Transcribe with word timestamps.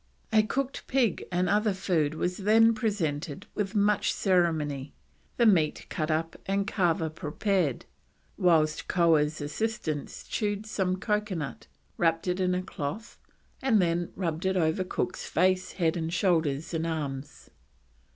A 0.33 0.41
cooked 0.41 0.87
pig 0.87 1.27
and 1.31 1.47
other 1.47 1.75
food 1.75 2.15
was 2.15 2.37
then 2.37 2.73
presented 2.73 3.45
with 3.53 3.75
much 3.75 4.11
ceremony, 4.13 4.93
the 5.37 5.45
meat 5.45 5.85
cut 5.89 6.09
up 6.09 6.35
and 6.47 6.65
kava 6.65 7.11
prepared; 7.11 7.85
whilst 8.35 8.87
Koah's 8.87 9.39
assistant 9.41 10.23
chewed 10.27 10.65
some 10.65 10.95
coconut, 10.97 11.67
wrapped 11.97 12.27
it 12.27 12.39
in 12.39 12.59
cloth, 12.63 13.19
and 13.61 13.79
then 13.79 14.11
rubbed 14.15 14.47
it 14.47 14.57
over 14.57 14.83
Cook's 14.83 15.27
face, 15.27 15.73
head, 15.73 16.11
shoulders, 16.11 16.73
and 16.73 16.87
arms. 16.87 17.51